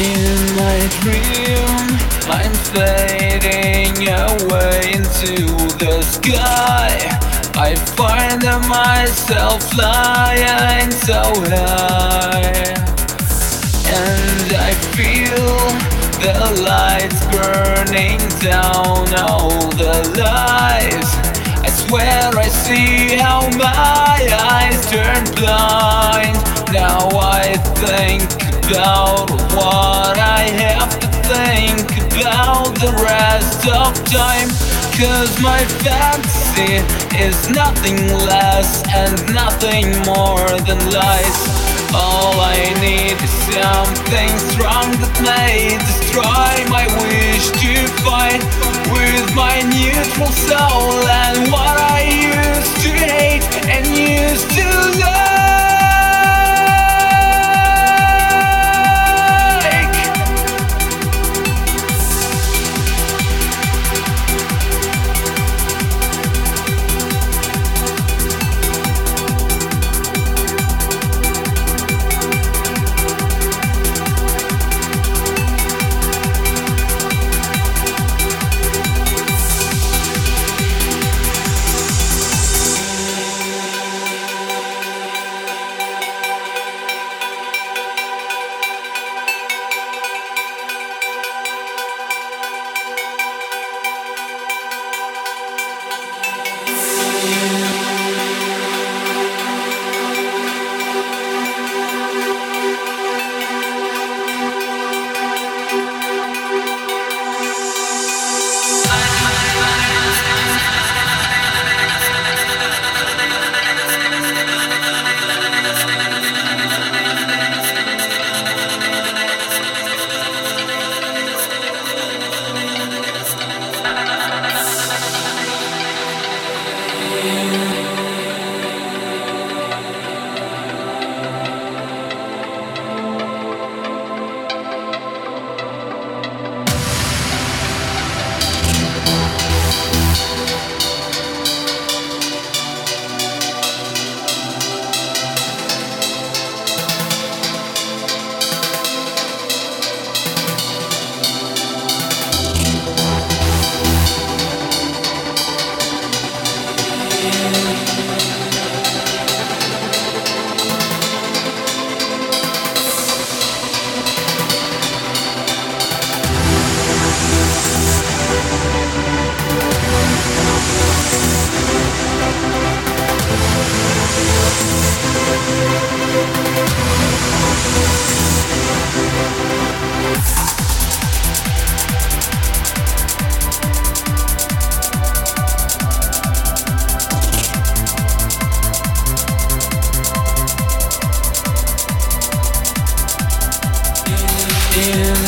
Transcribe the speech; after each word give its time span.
In 0.00 0.56
my 0.56 0.78
dream, 1.02 1.76
I'm 2.24 2.54
fading 2.72 4.08
away 4.08 4.92
into 4.94 5.44
the 5.76 6.00
sky. 6.00 6.96
I 7.54 7.74
find 7.74 8.42
myself 8.66 9.62
flying 9.64 10.90
so 10.90 11.20
high, 11.52 12.72
and 13.92 14.52
I 14.56 14.72
feel 14.96 15.58
the 16.24 16.62
lights 16.64 17.20
burning 17.26 18.20
down 18.40 19.12
all 19.20 19.68
the 19.76 20.14
lies. 20.16 21.10
I 21.62 21.68
swear 21.68 22.30
I 22.38 22.48
see 22.48 23.18
how 23.18 23.50
my 23.50 24.16
eyes 24.48 24.80
turn 24.90 25.24
blind. 25.34 26.38
Now 26.72 27.10
I 27.18 27.58
think 27.76 28.49
about 28.70 29.28
what 29.50 30.16
I 30.16 30.46
have 30.62 30.94
to 31.00 31.08
think 31.26 31.90
about 32.06 32.70
the 32.78 32.92
rest 33.02 33.66
of 33.66 33.90
time. 34.06 34.48
Cause 34.94 35.32
my 35.42 35.58
fantasy 35.82 36.78
is 37.18 37.50
nothing 37.50 37.98
less 38.30 38.86
and 38.94 39.16
nothing 39.34 39.90
more 40.06 40.46
than 40.68 40.78
lies. 40.92 41.38
All 41.92 42.38
I 42.38 42.62
need 42.78 43.18
is 43.18 43.34
something 43.50 44.30
strong 44.54 44.86
that 45.02 45.14
may 45.26 45.74
destroy 45.90 46.54
my 46.70 46.86
wish 47.02 47.50
to 47.50 47.74
fight 48.06 48.42
with 48.94 49.34
my 49.34 49.66
neutral 49.66 50.30
soul 50.46 50.94
and 51.26 51.50
what 51.50 51.74
I 51.74 52.06
used 52.06 52.76
to 52.86 52.90
hate 52.94 53.46
and 53.66 53.86
used 53.98 54.48
to 54.54 55.00
love. 55.00 55.09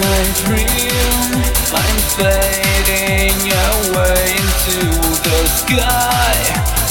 My 0.00 0.22
dream, 0.44 1.32
I'm 1.72 1.98
fading 2.16 3.40
away 3.72 4.36
into 4.36 4.80
the 5.26 5.40
sky. 5.46 6.36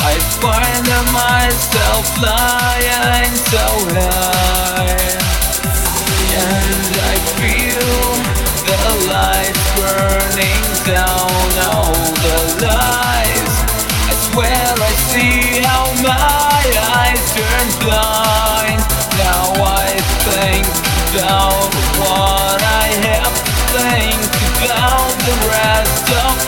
I 0.00 0.14
find 0.40 0.86
myself 1.12 2.04
flying 2.16 3.34
so 3.52 3.66
high, 3.92 4.96
and 6.44 6.94
I 6.96 7.16
feel 7.36 7.90
the 8.66 8.82
lights 9.12 9.66
burning 9.76 10.64
down 10.86 11.48
all 11.68 11.94
the 12.24 12.66
lies. 12.66 12.95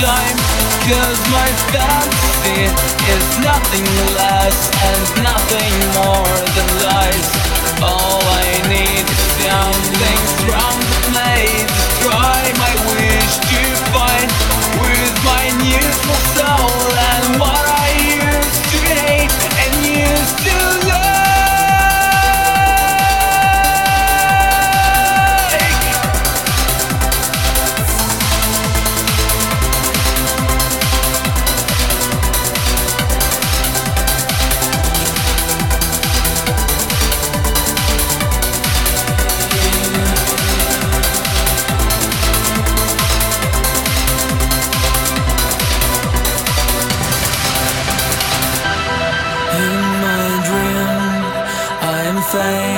Time. 0.00 0.36
Cause 0.88 1.20
my 1.28 1.48
fantasy 1.72 2.64
is 3.12 3.26
nothing 3.44 3.84
less 4.16 4.56
and 4.88 5.02
nothing 5.22 5.74
more 6.00 6.36
than 6.56 6.68
lies. 6.88 7.28
All 7.84 8.20
I 8.24 8.48
need 8.68 9.04
is 9.04 9.24
something 9.44 10.20
strong 10.40 10.78
that 10.80 11.06
may 11.12 11.44
destroy 11.68 12.40
my 12.56 12.72
wish 12.88 13.34
to 13.52 13.79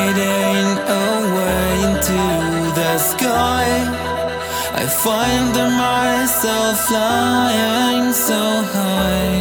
fading 0.00 0.70
away 1.04 1.68
into 1.88 2.20
the 2.80 2.92
sky. 2.98 3.66
I 4.82 4.84
find 5.06 5.54
myself 5.86 6.74
flying 6.88 8.12
so 8.12 8.42
high, 8.76 9.40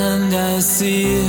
and 0.00 0.30
I 0.34 0.60
see 0.60 1.24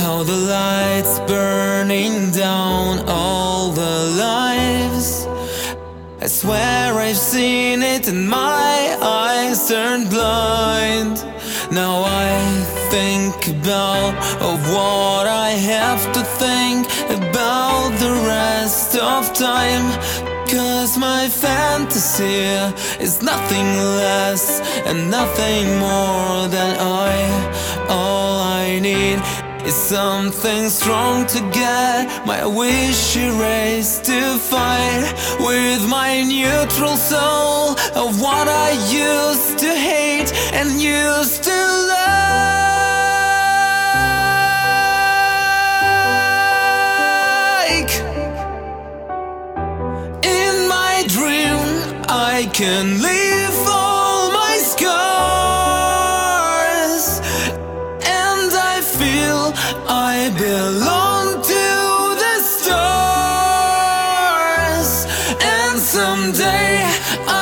how 0.00 0.22
the 0.22 0.38
lights 0.56 1.14
burning 1.32 2.30
down 2.30 2.90
all 3.08 3.70
the 3.82 3.96
lives. 4.26 5.26
I 6.20 6.26
swear 6.28 6.94
I've 7.06 7.22
seen 7.34 7.82
it 7.82 8.06
and 8.06 8.28
my 8.28 8.96
eyes 9.00 9.68
turned 9.68 10.08
blind. 10.08 11.31
Now 11.72 12.02
I 12.04 12.36
think 12.90 13.48
about 13.48 14.12
of 14.42 14.60
what 14.74 15.26
I 15.26 15.52
have 15.52 16.02
to 16.12 16.22
think 16.36 16.84
about 17.08 17.88
the 17.98 18.12
rest 18.28 18.94
of 18.96 19.32
time. 19.32 19.86
Cause 20.50 20.98
my 20.98 21.30
fantasy 21.30 22.44
is 23.02 23.22
nothing 23.22 23.64
less 24.02 24.60
and 24.84 25.10
nothing 25.10 25.64
more 25.78 26.46
than 26.48 26.76
I. 26.78 27.14
All 27.88 28.38
I 28.38 28.78
need 28.78 29.22
is 29.66 29.74
something 29.74 30.68
strong 30.68 31.24
to 31.28 31.40
get 31.52 32.26
my 32.26 32.44
wish 32.44 33.16
erased 33.16 34.04
to 34.04 34.20
fight 34.36 35.14
with 35.40 35.88
my 35.88 36.22
neutral 36.22 36.98
soul 36.98 37.70
of 37.96 38.20
what 38.20 38.46
I 38.46 38.72
used 38.92 39.58
to 39.60 39.74
hate 39.74 40.01
and 40.62 40.80
used 40.80 41.42
to 41.42 41.58
like. 41.92 42.32
In 50.22 50.54
my 50.76 50.94
dream, 51.16 51.58
I 52.08 52.48
can 52.60 52.84
leave 53.08 53.58
all 53.66 54.30
my 54.40 54.54
scars, 54.72 54.94
and 58.24 58.50
I 58.72 58.76
feel 58.98 59.42
I 59.88 60.14
belong 60.46 61.26
to 61.52 61.66
the 62.22 62.36
stars. 62.56 62.92
And 65.54 65.74
someday, 65.96 66.72
I 67.26 67.41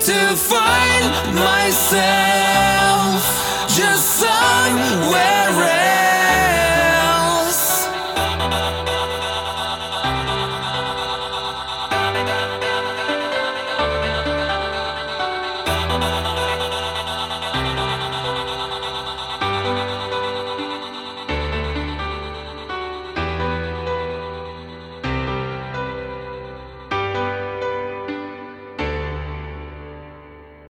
to 0.00 0.36
find 0.36 1.34
myself 1.34 3.22
just 3.68 4.20
somewhere 4.20 5.51